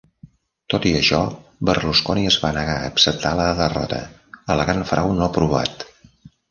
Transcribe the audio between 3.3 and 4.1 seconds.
la derrota,